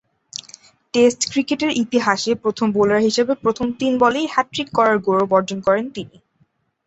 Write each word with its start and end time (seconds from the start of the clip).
Test 0.93 1.21
ক্রিকেটের 1.31 1.71
ইতিহাসে 1.83 2.31
প্রথম 2.43 2.67
বোলার 2.75 3.01
হিসেবে 3.01 3.33
প্রথম 3.43 3.67
তিন 3.79 3.91
বলেই 4.03 4.27
হ্যাট্রিক 4.27 4.67
করার 4.73 4.97
গৌরব 5.05 5.29
অর্জন 5.37 5.59
করেন 5.67 5.85
তিনি। 5.95 6.17